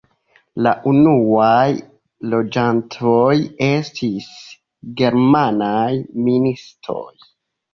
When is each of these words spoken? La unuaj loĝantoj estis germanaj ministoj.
La 0.67 0.71
unuaj 0.91 1.67
loĝantoj 2.31 3.35
estis 3.67 4.33
germanaj 5.03 5.89
ministoj. 6.31 7.01